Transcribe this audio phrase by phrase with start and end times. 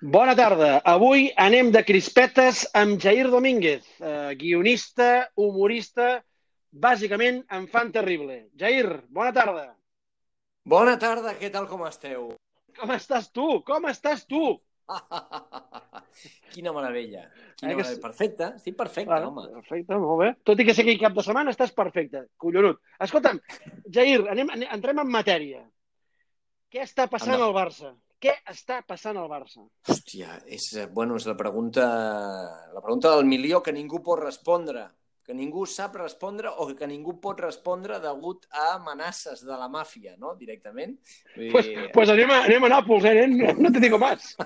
[0.00, 0.78] Bona tarda.
[0.84, 6.22] Avui anem de crispetes amb Jair Domínguez, eh, guionista, humorista,
[6.72, 8.46] bàsicament en fan terrible.
[8.56, 9.66] Jair, bona tarda.
[10.64, 12.30] Bona tarda, què tal com esteu?
[12.78, 13.60] Com estàs tu?
[13.66, 14.40] Com estàs tu?
[16.54, 17.26] Quina meravella.
[17.58, 17.94] Quina Eh que meravella.
[17.94, 18.00] sí?
[18.00, 19.48] Perfecte, estic perfecte, Bueno, home.
[19.52, 20.34] perfecte, molt bé.
[20.44, 22.24] Tot i que sé que cap de setmana estàs perfecte.
[22.36, 22.80] Collonut.
[22.98, 23.40] Escolta'm,
[23.92, 25.60] Jair, anem, anem, entrem en matèria.
[26.70, 27.50] Què està passant Endavant.
[27.50, 27.92] al Barça?
[28.20, 29.62] Què està passant al Barça?
[29.88, 31.86] Hòstia, és, eh, bueno, és la pregunta,
[32.74, 34.82] la pregunta del milió que ningú pot respondre,
[35.24, 40.16] que ningú sap respondre o que ningú pot respondre degut a amenaces de la màfia,
[40.18, 40.98] no?, directament.
[41.36, 43.38] Vull Pues, pues anem, a, anem a Nàpols, eh, nen?
[43.38, 44.36] No, no te digo más.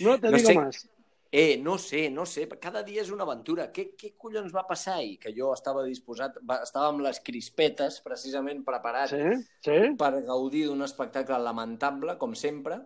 [0.00, 0.54] No te No digo sé.
[0.54, 0.88] más.
[1.32, 3.66] Eh, no sé, no sé, cada dia és una aventura.
[3.74, 5.16] Què, què collons va passar ahir?
[5.20, 9.22] Que jo estava disposat, va, estava amb les crispetes, precisament preparat Sí,
[9.66, 9.78] sí.
[9.98, 12.78] per gaudir d'un espectacle lamentable, com sempre,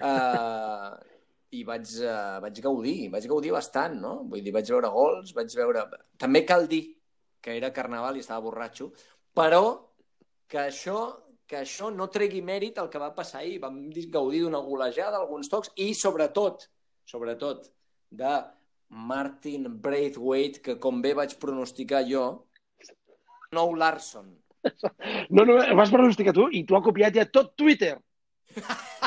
[0.00, 0.94] uh,
[1.50, 4.14] i vaig, uh, vaig gaudir, vaig gaudir bastant, no?
[4.30, 5.84] Vull dir, vaig veure gols, vaig veure...
[6.20, 6.84] També cal dir
[7.42, 8.92] que era carnaval i estava borratxo,
[9.34, 9.64] però
[10.50, 11.00] que això
[11.50, 13.56] que això no tregui mèrit al que va passar ahir.
[13.58, 16.68] Vam dir- gaudir d'una golejada, alguns tocs, i sobretot,
[17.10, 17.64] sobretot,
[18.10, 18.34] de
[18.90, 22.26] Martin Braithwaite, que com bé vaig pronosticar jo,
[23.54, 24.36] nou Larson.
[25.30, 27.96] No, no, ho vas pronosticar tu i tu has copiat ja tot Twitter.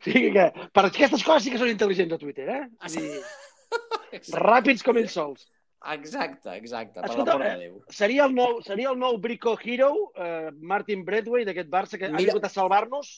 [0.00, 2.62] O sigui que per aquestes coses sí que són intel·ligents a Twitter, eh?
[2.80, 3.02] Ah, sí?
[3.04, 5.44] I ràpids com ells sols.
[5.92, 7.74] Exacte, exacte, per Escolta, l'amor de eh, Déu.
[7.92, 12.12] Seria el nou, seria el nou Brico Hero, eh, Martin Bradway, d'aquest Barça, que ha
[12.12, 12.32] Mira.
[12.32, 13.12] vingut a salvar-nos?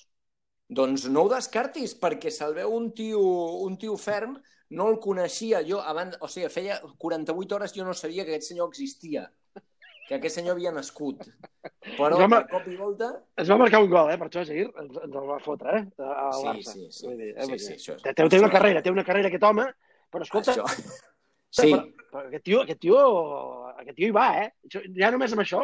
[0.71, 3.23] Doncs no ho descartis, perquè se'l veu un tio,
[3.67, 4.37] un tio ferm,
[4.73, 8.51] no el coneixia jo abans, o sigui, feia 48 hores jo no sabia que aquest
[8.53, 9.27] senyor existia,
[10.09, 11.23] que aquest senyor havia nascut.
[11.97, 12.41] Però Home.
[12.43, 13.11] de cop i volta...
[13.39, 14.19] Es va marcar un gol, eh?
[14.19, 15.85] Per això, Jair, ens, ens el va fotre, eh?
[16.03, 17.07] Al Sí, sí, sí.
[17.07, 19.31] Vull dir, eh, Sí, sí, això, té, té, té una això- carrera, té una carrera
[19.31, 19.69] aquest home,
[20.13, 20.67] però escolta, Això...
[21.53, 22.99] Sí, però, però aquest, tio, aquest, tio,
[23.77, 24.51] aquest tio hi va, eh?
[24.69, 25.63] Això, ja només amb això,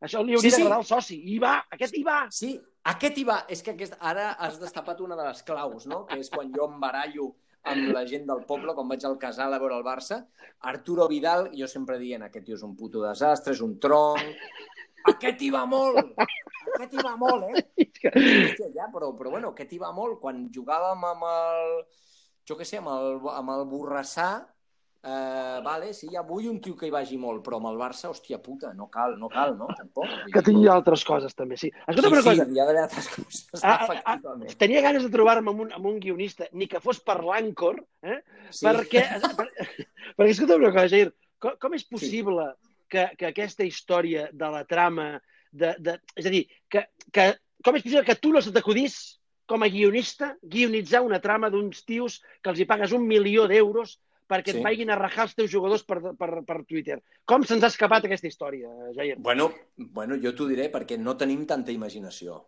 [0.00, 0.62] això li hauria Sí, sí.
[0.62, 1.18] d'agradar al soci.
[1.28, 2.18] Hi va, aquest hi va.
[2.32, 2.54] sí,
[2.92, 3.42] aquest hi va.
[3.52, 3.98] És que aquest...
[4.00, 6.04] ara has destapat una de les claus, no?
[6.08, 7.34] Que és quan jo em barallo
[7.72, 10.20] amb la gent del poble, quan vaig al casal a veure el Barça,
[10.70, 14.50] Arturo Vidal, jo sempre dient, aquest tio és un puto desastre, és un tronc...
[15.06, 16.16] Aquest hi va molt!
[16.76, 17.86] Aquest hi va molt, eh?
[18.10, 20.18] Hòstia, ja, però, però bueno, aquest hi va molt.
[20.22, 21.76] Quan jugàvem amb el...
[22.46, 24.30] Jo què sé, amb el, amb el Borrassà,
[25.06, 28.10] eh, vale, sí, ja vull un tio que hi vagi molt, però amb el Barça,
[28.10, 29.68] hòstia puta, no cal, no cal, no?
[29.78, 30.10] Tampoc.
[30.34, 31.70] Que tingui altres coses, també, sí.
[31.84, 34.56] Escolta, sí, una cosa, sí, hi ha d'haver altres coses, Ah, ah, ah, efectivament.
[34.62, 38.20] tenia ganes de trobar-me amb, un, amb un guionista, ni que fos per l'Ancor, eh?
[38.50, 38.66] Sí.
[38.66, 39.04] perquè,
[39.38, 39.46] per,
[40.16, 42.48] perquè, escolta una cosa, Jair, com, com és possible
[42.90, 45.12] que, que aquesta història de la trama,
[45.52, 47.30] de, de, és a dir, que, que,
[47.64, 48.98] com és possible que tu no se t'acudís
[49.46, 54.00] com a guionista guionitzar una trama d'uns tios que els hi pagues un milió d'euros
[54.28, 54.58] perquè Sí.
[54.58, 57.00] et vagin a rajar els teus jugadors per, per, per Twitter.
[57.24, 59.16] Com se'ns ha escapat aquesta història, Jair?
[59.18, 62.44] Bueno, bueno, jo t'ho diré perquè no tenim tanta imaginació.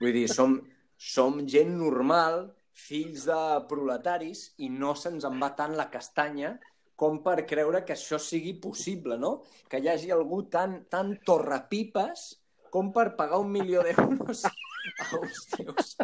[0.00, 0.56] Vull dir, som,
[0.96, 3.38] som gent normal, fills de
[3.68, 6.58] proletaris, i no se'ns en va tant la castanya
[6.98, 9.44] com per creure que això sigui possible, no?
[9.70, 12.24] Que hi hagi algú tan, tan torrepipes
[12.70, 15.94] com per pagar un milió d'euros a uns tios.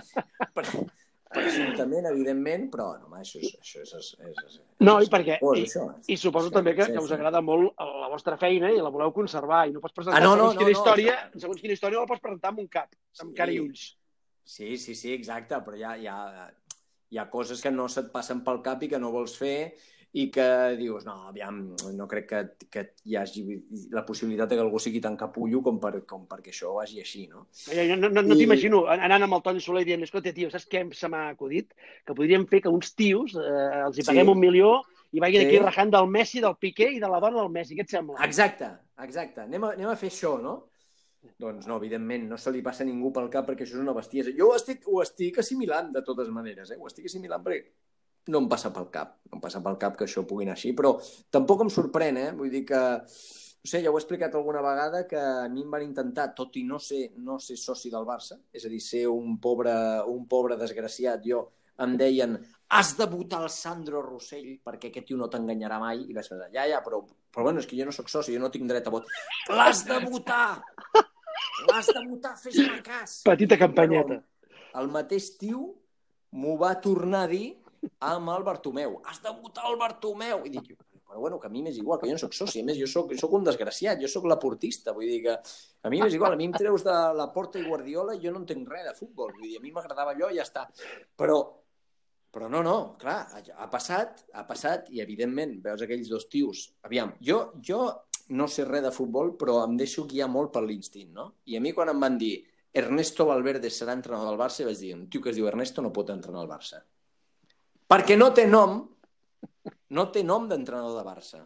[1.35, 3.55] Presumptament, evidentment, però no, home, això és...
[3.61, 4.11] Això és, és,
[4.47, 5.85] és, No, i perquè- Oh, i- això.
[6.07, 8.91] I suposo Sí, també que, sí, que us agrada molt la vostra feina i la
[8.95, 11.41] voleu conservar i no pots presentar Ah, no, no, segons no, quina no, història, això-
[11.47, 12.91] segons quina història no la pots presentar amb un cap,
[13.21, 13.37] amb Sí.
[13.37, 13.87] cara i ulls.
[14.45, 16.51] Sí, sí, sí, exacte, però hi ha, hi, ha,
[17.11, 19.75] hi ha coses que no se't passen pel cap i que no vols fer
[20.15, 20.45] i que
[20.79, 21.57] dius, no, aviam,
[21.99, 23.43] no crec que, que hi hagi
[23.91, 27.49] la possibilitat que algú sigui tan capullo com, per, com perquè això vagi així, no?
[27.73, 30.51] Eh, No, no, no I- t'imagino anant amb el Toni Soler i dient, escolta, tio,
[30.55, 31.75] saps què se m'ha acudit?
[32.07, 34.07] Que podríem fer que uns tios eh, els hi Sí.
[34.13, 34.77] paguem un milió
[35.11, 35.47] i vagin Sí.
[35.49, 37.75] aquí rajant del Messi, del Piqué i de la dona del Messi.
[37.75, 38.23] Què et sembla?
[38.25, 38.71] Exacte,
[39.03, 39.41] exacte.
[39.49, 40.69] Anem a, anem a fer això, no?
[41.41, 43.95] Doncs no, evidentment, no se li passa a ningú pel cap perquè això és una
[43.97, 44.31] bestiesa.
[44.37, 46.77] Jo ho estic, ho estic assimilant de totes maneres, eh?
[46.79, 47.65] Ho estic assimilant perquè
[48.29, 49.17] no em passa pel cap.
[49.31, 50.95] No em passa pel cap que això pugui anar així, però
[51.33, 52.31] tampoc em sorprèn, eh?
[52.37, 55.75] Vull dir que, no sé, ja ho he explicat alguna vegada que a mi em
[55.77, 59.07] van intentar, tot i no ser, no ser soci del Barça, és a dir, ser
[59.11, 59.75] un pobre,
[60.11, 61.47] un pobre desgraciat, jo
[61.83, 62.37] em deien
[62.75, 66.49] has de votar el Sandro Rossell perquè aquest tio no t'enganyarà mai i vaig pensar,
[66.55, 67.01] ja, ja, però,
[67.35, 69.09] però bueno, és que jo no sóc soci, jo no tinc dret a vot
[69.51, 70.63] l'has de votar
[71.69, 74.21] l'has de votar, fes-me cas Petita campanyeta.
[74.81, 75.67] el mateix tio
[76.35, 77.47] m'ho va tornar a dir
[78.09, 78.99] amb el Bartomeu.
[79.09, 80.45] Has de votar el Bartomeu!
[80.47, 80.75] I dic,
[81.07, 82.89] però bueno, que a mi m'és igual, que jo no sóc soci, a més jo
[82.91, 86.35] sóc, sóc un desgraciat, jo sóc la portista, vull dir que a mi m'és igual,
[86.35, 88.97] a mi em treus de la Porta i Guardiola i jo no entenc res de
[88.99, 90.67] futbol, vull dir, a mi m'agradava allò i ja està.
[91.17, 91.43] Però
[92.35, 96.65] Però no, no, clar, ha passat, ha passat, i evidentment veus aquells dos tios.
[96.83, 97.85] Aviam, jo, jo
[98.35, 101.29] no sé res de futbol, però em deixo guiar molt per l'instint, no?
[101.47, 102.33] I a mi quan em van dir
[102.75, 105.93] Ernesto Valverde serà entrenador del Barça, vaig dir, un tio que es diu Ernesto no
[105.95, 106.83] pot entrenar al Barça.
[107.91, 108.81] Perquè no té nom,
[109.97, 111.45] no té nom d'entrenador de Barça.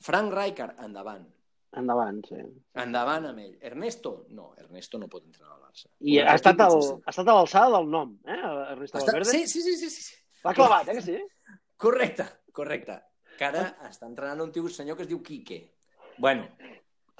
[0.00, 1.26] Frank Rijkaard, endavant.
[1.80, 2.40] Endavant, sí.
[2.82, 3.52] Endavant amb ell.
[3.62, 4.14] Ernesto?
[4.34, 5.90] No, Ernesto no pot entrenar al Barça.
[6.02, 8.38] I ha estat, el, ha estat a l'alçada del nom, eh?
[8.72, 9.12] Ernesto Està...
[9.12, 9.30] Valverde.
[9.30, 10.16] Sí, sí, sí, sí, sí.
[10.46, 11.18] L'ha clavat, eh, que sí?
[11.80, 12.26] Correcte,
[12.56, 12.96] correcte.
[13.38, 15.60] Que ara està entrenant un tio, senyor que es diu Quique.
[16.18, 16.48] Bueno,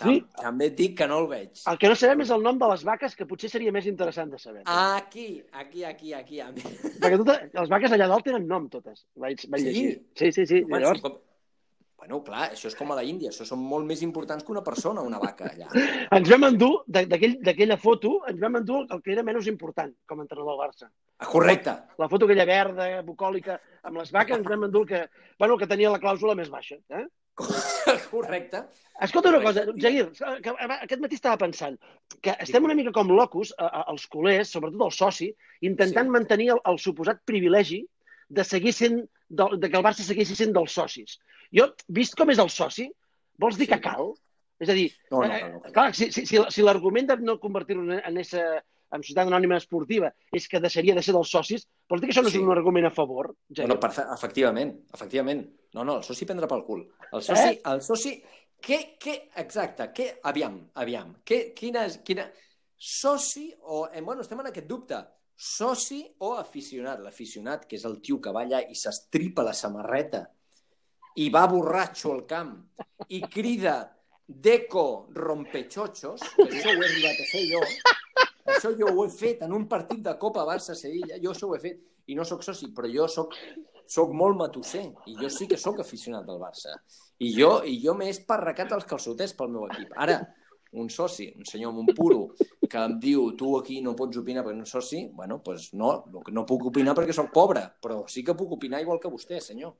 [0.09, 0.25] Sí.
[0.41, 1.63] també et dic que no el veig.
[1.69, 4.31] El que no sabem és el nom de les vaques, que potser seria més interessant
[4.33, 4.63] de saber.
[4.67, 6.41] Aquí, aquí, aquí, aquí.
[6.41, 6.63] A mi...
[7.01, 9.05] Perquè totes, les vaques allà dalt tenen nom, totes.
[9.17, 9.67] Vaig, vaig Sí?
[9.67, 9.91] llegir.
[10.17, 10.63] Sí, sí, sí.
[10.63, 11.19] Bueno, Llavors, com...
[12.01, 13.29] bueno, clar, això és com a la Índia.
[13.29, 15.69] Això són molt més importants que una persona, una vaca, allà.
[16.17, 20.25] ens vam endur, d'aquella foto, ens vam endur el que era menys important com a
[20.25, 20.89] entrenador del Barça.
[21.21, 21.75] Ah, Correcte.
[22.01, 25.03] La foto aquella verda, bucòlica, amb les vaques, ens vam endur el que,
[25.39, 26.79] bueno, el que tenia la clàusula més baixa.
[26.89, 27.05] Eh?
[28.11, 28.63] Correcte.
[29.01, 29.65] Escolta una cosa.
[29.81, 30.11] Jair,
[30.45, 31.79] que aquest matí estava pensant
[32.21, 33.55] que estem una mica com locos,
[33.89, 35.31] els culers, sobretot el soci,
[35.65, 36.15] intentant Sí.
[36.17, 37.81] mantenir el, el suposat privilegi
[38.29, 41.17] de seguir sent, de, de que el Barça segueixi sent dels socis.
[41.55, 42.91] Jo, vist com és el soci,
[43.41, 43.73] vols dir Sí.
[43.73, 44.13] que cal?
[44.61, 45.73] És a dir, No, no, eh, no, no.
[45.73, 50.13] clar, si, si, si, l'argument de no convertir-ho en, en, esa, en societat anònima esportiva
[50.33, 52.39] és que deixaria de ser dels socis, vols dir que això no és Sí.
[52.43, 53.35] un argument a favor?
[53.49, 53.67] Jair?
[53.69, 55.47] Bueno, perfe- efectivament, efectivament.
[55.75, 56.89] No, no, el soci prendrà pel cul.
[57.13, 57.61] El soci, Eh?
[57.65, 58.23] el soci,
[58.61, 62.31] què, què, exacte, què, aviam, aviam, què, quina, és- quina,
[62.77, 64.97] soci o, eh, bueno, estem en aquest dubte,
[65.37, 67.01] soci o aficionat.
[67.01, 70.31] L'aficionat, que és el tio que va allà i s'estripa la samarreta
[71.17, 72.69] i va borratxo al camp
[73.09, 73.97] i crida
[74.33, 77.61] Deco rompechochos, que això ho he arribat a fer jo,
[78.55, 81.63] això jo ho he fet en un partit de Copa Barça-Sevilla, jo això ho he
[81.63, 81.81] fet,
[82.11, 83.37] i no sóc soci, però jo sóc,
[83.87, 86.75] sóc molt matusser, i jo sí que sóc aficionat del Barça.
[87.21, 89.93] I jo, i jo m'he esparracat els calçotets pel meu equip.
[90.01, 90.21] Ara,
[90.73, 92.21] un soci, un senyor amb un puro,
[92.71, 95.91] que em diu tu aquí no pots opinar perquè no soci, bueno, doncs no,
[96.31, 99.75] no puc opinar perquè sóc pobre, però sí que puc opinar igual que vostè, senyor.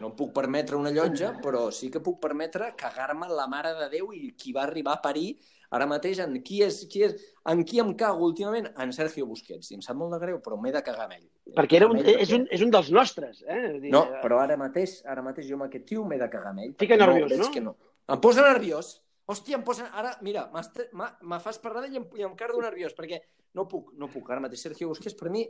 [0.00, 3.88] No em puc permetre una llotja, però sí que puc permetre cagar-me la mare de
[3.92, 5.34] Déu i qui va arribar a parir
[5.72, 7.14] ara mateix en qui és, qui és,
[7.48, 8.68] en qui em cago últimament?
[8.82, 9.70] En Sergio Busquets.
[9.72, 11.28] I em sap molt de greu, però m'he de cagar amb ell.
[11.56, 13.40] Perquè era un, ell, és, un, és un dels nostres.
[13.46, 13.78] Eh?
[13.80, 16.66] Dir, No, però ara mateix, ara mateix jo amb aquest tio m'he de cagar amb
[16.66, 16.74] ell.
[16.82, 17.48] Fica nerviós, veig no?
[17.54, 17.76] Que no?
[18.12, 18.98] Em posa nerviós.
[19.32, 19.88] Hòstia, em posa...
[19.96, 23.22] Ara, mira, me fas parlar d'ell i em, i em cardo nerviós, perquè
[23.56, 24.28] no puc, no puc.
[24.28, 25.46] Ara mateix Sergio Busquets, per mi...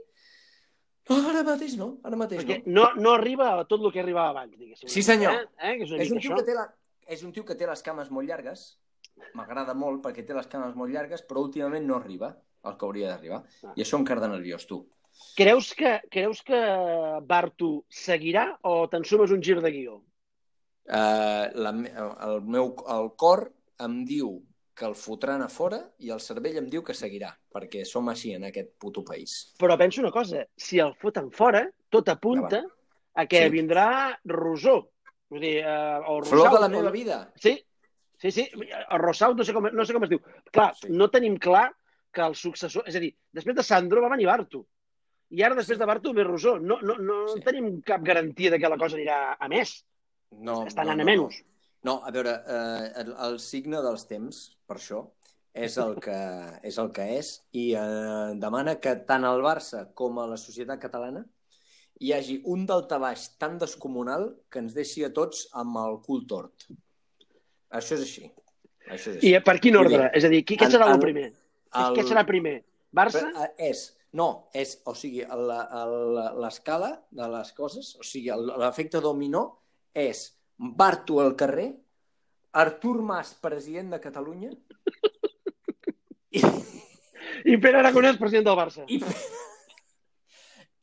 [1.10, 2.84] No, ara mateix no, ara mateix Perquè no.
[2.84, 4.88] no, no arriba a tot el que arribava abans, diguéssim.
[4.88, 5.34] Sí, senyor.
[5.34, 5.72] Eh?
[5.72, 5.75] Eh?
[5.81, 6.38] Que és És un, tio això.
[6.38, 6.69] que té la,
[7.16, 8.62] és un tio que té les cames molt llargues,
[9.34, 12.31] m'agrada molt perquè té les cames molt llargues, però últimament no arriba
[12.62, 13.43] al que hauria d'arribar.
[13.64, 13.75] Ah.
[13.75, 14.84] I això em carda nerviós, tu.
[15.37, 16.58] Creus que, creus que
[17.28, 19.98] Bartu seguirà o te'n sumes un gir de guió?
[20.88, 21.70] Uh, la,
[22.26, 23.44] el meu el cor
[23.84, 24.40] em diu
[24.74, 28.32] que el fotran a fora i el cervell em diu que seguirà, perquè som així
[28.34, 29.52] en aquest puto país.
[29.60, 32.62] Però penso una cosa, si el foten fora, tot apunta
[33.14, 33.50] a que Sí.
[33.50, 34.88] vindrà Rosó.
[35.28, 36.38] Vull dir, eh, o Rosau.
[36.38, 37.32] Flor de la o- meva vida.
[37.36, 37.62] Sí,
[38.19, 38.48] sí, sí.
[38.54, 40.20] El Rosau, no sé com, no sé com es diu.
[40.50, 40.88] Clar, Sí.
[40.90, 41.74] no tenim clar
[42.12, 42.84] que el successor...
[42.86, 44.67] És a dir, després de Sandro va venir Bartu.
[45.31, 46.58] I ara, després de Bartu, ve Rosó.
[46.58, 47.41] No, no, no Sí.
[47.41, 49.84] tenim cap garantia de que la cosa anirà a més.
[50.32, 51.41] No, Està no, anant no, a menys.
[51.43, 51.51] No,
[51.84, 55.03] no a veure, eh, el, el signe dels temps, per això,
[55.53, 56.17] és el que
[56.69, 60.81] és, el que és i eh, demana que tant el Barça com a la societat
[60.81, 61.24] catalana
[62.03, 66.65] hi hagi un daltabaix tan descomunal que ens deixi a tots amb el cul tort.
[67.70, 68.24] Això és així.
[68.89, 69.31] Això és així.
[69.31, 69.98] I per quin ordre?
[70.01, 71.29] dir, És a dir, qui, què serà el, el- primer?
[71.79, 72.56] el- Què serà primer?
[72.93, 73.20] Barça?
[73.22, 73.84] Però, eh, és,
[74.19, 75.22] no, és, o sigui,
[76.43, 79.44] l'escala de les coses, o sigui, l'efecte dominó
[79.94, 80.27] és
[80.62, 81.72] Bartu al carrer,
[82.52, 84.52] Artur Mas, president de Catalunya,
[86.31, 86.42] i,
[87.52, 88.84] I Pere Aragonès, president del Barça.
[88.86, 89.00] i,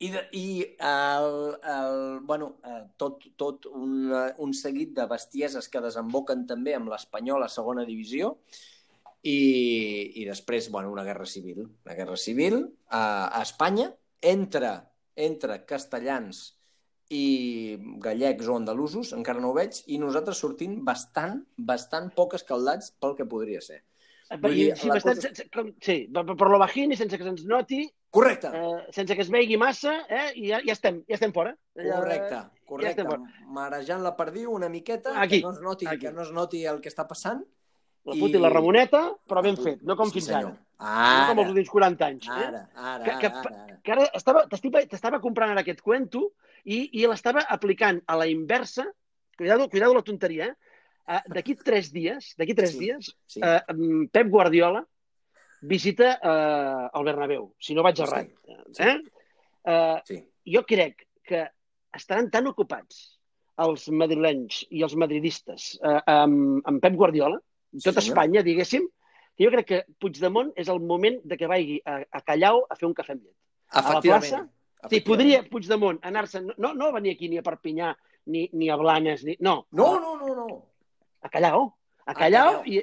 [0.04, 0.44] i, de, i
[0.76, 1.30] el,
[1.72, 7.46] el, bueno, eh, tot, tot un, un seguit de bestieses que desemboquen també amb l'Espanyol
[7.46, 8.34] a segona divisió
[9.22, 9.40] i,
[10.20, 11.64] i després, bueno, una guerra civil.
[11.86, 14.76] Una guerra civil a, a Espanya entre,
[15.16, 16.59] entre castellans
[17.10, 22.92] i gallecs o andalusos, encara no ho veig, i nosaltres sortint bastant, bastant poc escaldats
[23.02, 23.82] pel que podria ser.
[24.38, 27.26] Vull dir, sí, bastant, cosa- sense, com, sí, per, per lo bajín i sense que
[27.26, 31.14] se'ns noti, Correcte, eh, sense que es veigui massa, eh, i ja, ja, estem, ja
[31.18, 31.52] estem fora.
[31.76, 33.02] Ja- correcte, ja correcte.
[33.02, 35.98] estem Marejant la perdiu una miqueta, Aquí, que no es noti, aquí.
[36.06, 37.42] que no es noti el que està passant,
[38.06, 40.54] La puta i la Ramoneta, però ben fet, no com Sí, fins senyor.
[40.54, 40.58] ara.
[40.80, 42.26] No com Ara, els últims 40 anys.
[42.28, 42.30] Eh?
[42.46, 43.80] ara, ara, Que- que- ara, ara, ara.
[43.84, 46.32] que ara estava, t'estava comprant ara aquest cuento
[46.64, 48.86] i, i l'estava aplicant a la inversa.
[49.36, 50.56] Cuidado, cuidado la tonteria, eh?
[51.10, 53.40] Uh, d'aquí tres dies, d'aquí tres Sí, dies, Sí.
[53.42, 54.84] uh, Pep Guardiola
[55.62, 58.28] visita uh, el Bernabéu, si no vaig Sí, errat.
[58.72, 58.82] sí.
[58.84, 58.98] Eh?
[59.64, 60.20] Uh, sí.
[60.54, 61.42] jo crec que
[61.92, 63.18] estaran tan ocupats
[63.60, 67.40] els madrilenys i els madridistes uh, amb, amb Pep Guardiola,
[67.72, 68.06] Sí, tot senyor.
[68.08, 68.86] Espanya, diguéssim,
[69.36, 72.74] que jo crec que Puigdemont és el moment de que vagi a, a Callau a
[72.78, 73.34] fer un cafè amb llet.
[73.74, 74.30] la Efectivament.
[74.30, 74.40] plaça,
[74.88, 76.40] Sí, podria Puigdemont anar-se...
[76.56, 77.90] No, no venir aquí ni a Perpinyà,
[78.26, 79.36] ni, ni a Blanes, ni...
[79.40, 80.46] No, No, a, no, no, no.
[81.20, 81.66] a Callau.
[82.06, 82.64] A A Callau Callao.
[82.64, 82.80] i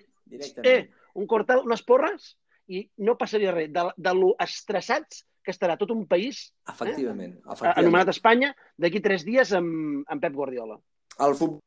[0.64, 2.36] eh, un cortal, unes porres
[2.68, 3.72] i no passaria res.
[3.74, 7.38] De, de lo estressats que estarà tot un país Efectivament.
[7.38, 7.78] eh, efectivament.
[7.80, 10.78] anomenat Espanya d'aquí tres dies amb, amb Pep Guardiola.
[11.24, 11.64] El futbol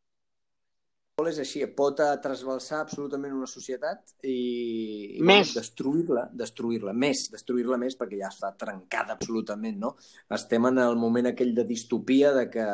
[1.29, 5.53] és així, pot eh, trasbalsar absolutament una societat i, i Més.
[5.59, 9.95] destruir-la, destruir-la, més, destruir-la més perquè ja està trencada absolutament, no?
[10.37, 12.67] Estem en el moment aquell de distopia de que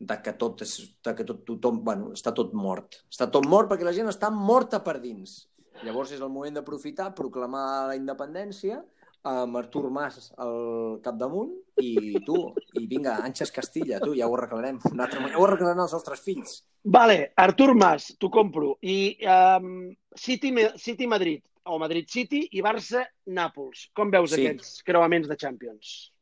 [0.00, 0.72] de que tot, és,
[1.04, 3.02] de que tot tothom, bueno, està tot mort.
[3.12, 5.42] Està tot mort perquè la gent està morta per dins.
[5.84, 8.80] Llavors és el moment d'aprofitar, proclamar la independència,
[9.28, 12.38] amb Artur Mas al capdamunt i tu,
[12.80, 14.78] i vinga, Anxes Castilla, tu, ja ho arreglarem.
[14.92, 16.60] Un altre, ja ho arreglaran els nostres fills.
[16.84, 18.78] Vale, Artur Mas, t'ho compro.
[18.80, 23.90] I um, City, City Madrid, o Madrid City i Barça Nàpols.
[23.94, 24.46] Com veus Sí.
[24.46, 26.12] aquests creuaments de Champions?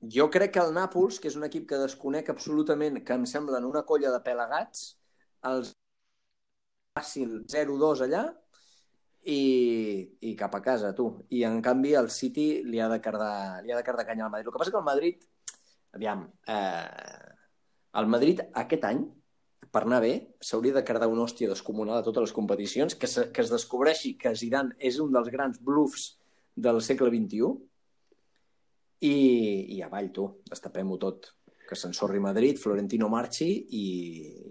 [0.00, 3.64] Jo crec que el Nàpols, que és un equip que desconec absolutament, que em semblen
[3.66, 4.96] una colla de pelagats,
[5.44, 5.74] els
[6.96, 8.24] fàcil 0-2 allà
[9.28, 11.08] i, i cap a casa, tu.
[11.36, 14.32] I en canvi el City li ha de cardar, li ha de cardar canya al
[14.32, 14.48] Madrid.
[14.48, 15.26] El que passa que el Madrid,
[15.98, 17.32] aviam, eh,
[18.00, 19.04] el Madrid aquest any,
[19.68, 23.26] per anar bé, s'hauria de cardar una hòstia descomunal a totes les competicions, que, se,
[23.32, 26.14] que es descobreixi que Zidane és un dels grans bluffs
[26.56, 27.52] del segle XXI,
[29.04, 29.16] i,
[29.76, 31.34] i avall, tu, destapem-ho tot.
[31.68, 33.82] Que s'ensorri Madrid, Florentino marxi i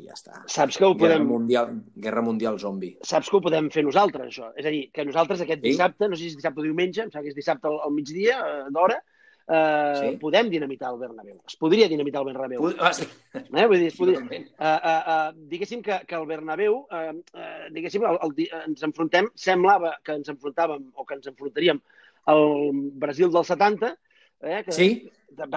[0.06, 0.44] ja està.
[0.54, 2.92] Saps que ho Guerra podem, mundial, guerra mundial zombi.
[3.02, 4.52] saps que ho podem fer nosaltres, això.
[4.56, 5.72] És a dir, que nosaltres aquest Sí.
[5.72, 7.92] dissabte, no sé si és dissabte o diumenge, em sembla que és dissabte al, al
[7.92, 9.02] migdia, eh, d'hora,
[9.50, 10.18] eh, Sí.
[10.22, 11.42] podem dinamitar el Bernabéu.
[11.48, 12.62] Es podria dinamitar el Bernabéu.
[12.62, 13.08] Pu- ah, sí.
[13.34, 13.66] Eh?
[13.66, 14.20] Vull dir, es podria...
[14.20, 19.30] Uh, uh, uh, diguéssim que, que el Bernabéu, uh, uh, diguéssim, el, el, ens enfrontem,
[19.34, 21.82] semblava que ens enfrontàvem o que ens enfrontaríem
[22.28, 23.96] al Brasil del 70,
[24.42, 25.12] eh, que, Sí,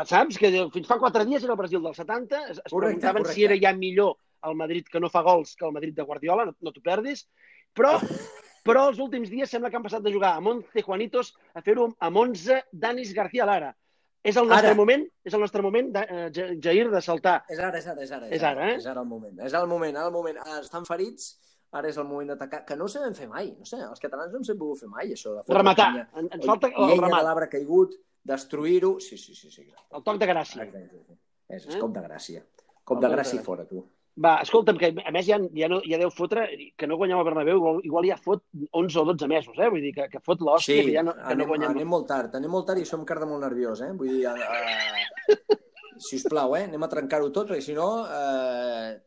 [0.07, 0.39] saps?
[0.39, 3.35] Que fins fa quatre dies era el Brasil del 70, es, es Correcte, preguntaven correcte.
[3.35, 6.47] si era ja millor el Madrid que no fa gols que el Madrid de Guardiola,
[6.47, 7.27] no, no t'ho perdis,
[7.77, 7.99] però,
[8.65, 11.91] però els últims dies sembla que han passat de jugar amb 11 Juanitos a fer-ho
[11.99, 13.75] amb 11 Danis García Lara.
[14.23, 14.77] És el nostre Ara.
[14.77, 17.39] moment, és el nostre moment, de, uh, Jair, de saltar.
[17.49, 18.27] és ara, és ara, és ara.
[18.29, 18.75] És ara, eh?
[18.77, 19.39] És ara el moment.
[19.41, 20.37] És el moment, ara el moment.
[20.45, 21.39] Ah, estan ferits,
[21.73, 23.55] ara és el moment d'atacar, que no ho sabem fer mai.
[23.59, 25.39] No sé, els catalans no hem sabut fer mai, això.
[25.41, 25.89] De Rematar.
[26.21, 28.99] ens falta el Llenya de remat, l'arbre caigut, destruir-ho...
[29.01, 29.63] Sí, sí, sí, sí.
[29.63, 29.97] exacte.
[29.97, 30.65] el toc de gràcia.
[30.67, 31.19] Exacte, sí, sí.
[31.49, 31.81] És, és Eh?
[31.81, 32.45] cop de gràcia.
[32.85, 33.45] Cop El de de gràcia gràcia.
[33.47, 33.83] fora, tu.
[34.21, 36.43] Va, escolta'm, que a més ja, ja, no, ja deu fotre,
[36.77, 39.69] que no guanyem el Bernabéu, igual, igual ja fot 11 o 12 mesos, eh?
[39.71, 41.71] Vull dir que, que fot l'hòstia, que ja no, que anem, no guanyem...
[41.71, 43.93] anem molt tard, anem molt tard i som carda molt nerviós, eh?
[43.97, 45.31] Vull dir, a, a...
[46.07, 46.65] si us plau, eh?
[46.69, 48.99] Anem a trencar-ho tot, perquè si no, eh...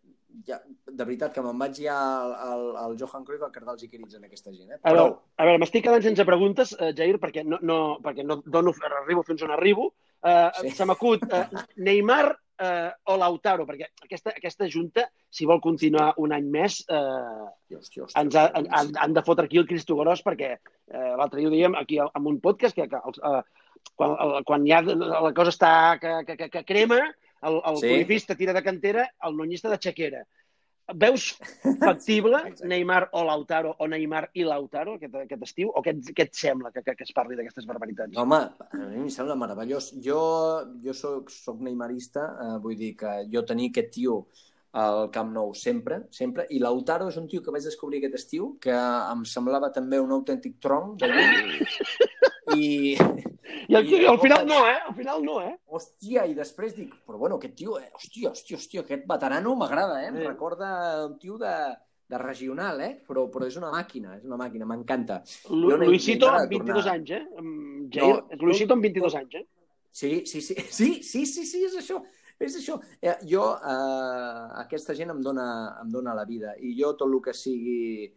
[0.47, 3.83] ja, de veritat que me'n vaig ja al, al, al Johan Cruyff a cardar els
[3.87, 4.79] iquerits en aquesta gent, eh?
[4.81, 8.41] A veure, a veure m'estic quedant sense preguntes, eh, Jair, perquè no, no, perquè no
[8.45, 8.73] dono,
[9.03, 9.91] arribo fins on arribo.
[10.23, 10.69] Eh, Sí.
[10.77, 11.45] Se m'acut eh,
[11.83, 12.31] Neymar
[12.63, 17.75] eh, o Lautaro, perquè aquesta, aquesta junta, si vol continuar un any més, eh, I,
[17.75, 21.11] hòstia, hòstia, ens ha, han, han, han de fotre aquí el Cristo Gros, perquè eh,
[21.19, 23.43] l'altre dia ho dèiem aquí en un podcast, que, que els, eh,
[23.99, 27.01] quan, el, quan ja la cosa està que, que, que, que crema,
[27.45, 27.89] el, el Sí.
[27.89, 30.23] corifista tira de cantera, el nonyista de xequera.
[30.95, 31.37] Veus
[31.79, 32.41] factible.
[32.67, 35.69] Neymar o Lautaro o Neymar i Lautaro aquest, aquest estiu?
[35.71, 38.11] O què, què et sembla que, que, que es parli d'aquestes barbaritats?
[38.13, 39.93] No, home, a mi em sembla meravellós.
[40.03, 40.19] Jo,
[40.83, 44.17] jo soc, soc neymarista, eh, vull dir que jo tenia aquest tio
[44.73, 48.55] al Camp Nou sempre, sempre, i Lautaro és un tio que vaig descobrir aquest estiu,
[48.61, 51.51] que em semblava també un autèntic tronc de llum,
[52.57, 52.95] i,
[53.69, 54.79] I al, i al final no, eh?
[54.89, 55.53] Al final no, eh?
[55.69, 60.01] hòstia, i després dic, però bueno, aquest tio, eh, hòstia, hòstia, hòstia, aquest veterano m'agrada,
[60.03, 60.09] eh?
[60.09, 60.25] Em Sí.
[60.27, 60.71] recorda
[61.05, 61.53] un tio de,
[62.09, 62.91] de regional, eh?
[63.07, 65.21] Però, però és una màquina, és una màquina, m'encanta.
[65.53, 66.95] Luisito amb 22 tornar.
[66.97, 67.23] anys, eh?
[67.93, 69.19] Jair, No, Luisito amb 22 no.
[69.21, 69.45] anys, eh?
[69.93, 72.01] Sí, sí, sí, sí, sí, sí, sí, és això.
[72.43, 72.79] És això.
[73.01, 75.47] Eh, jo, eh, aquesta gent em dona,
[75.81, 78.11] em dona la vida i jo tot el que sigui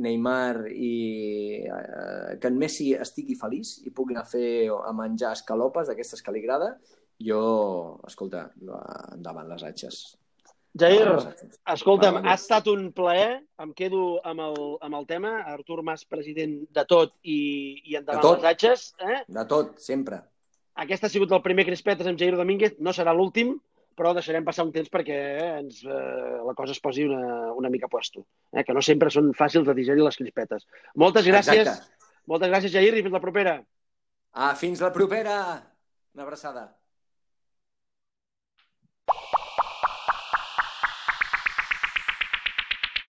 [0.00, 0.94] Neymar i
[1.66, 6.22] eh, que en Messi estigui feliç i pugui anar a fer a menjar escalopes d'aquestes
[6.22, 6.74] que li agrada,
[7.20, 7.42] jo,
[8.08, 8.46] escolta,
[9.12, 10.00] endavant les atxes.
[10.78, 11.02] Jair,
[11.74, 13.40] escolta'm, ha estat un plaer.
[13.60, 15.32] Em quedo amb el, amb el tema.
[15.50, 17.40] Artur Mas, president de tot i,
[17.90, 18.38] i endavant De tot.
[18.38, 18.84] les atxes.
[19.02, 19.18] Eh?
[19.26, 20.20] De tot, sempre.
[20.80, 22.78] Aquest ha sigut el primer Crispetes amb Jair Domínguez.
[22.78, 23.56] No serà l'últim,
[24.00, 25.20] però deixarem passar un temps perquè
[25.60, 28.24] ens, eh, la cosa es posi una, una mica a puesto.
[28.48, 28.64] Eh?
[28.64, 30.64] Que no sempre són fàcils de digerir les crispetes.
[30.96, 31.66] Moltes gràcies.
[31.68, 32.08] Exacte.
[32.32, 33.58] Moltes gràcies, Jair, i fins la propera.
[34.32, 35.36] Ah, fins la propera!
[36.16, 36.64] Una abraçada.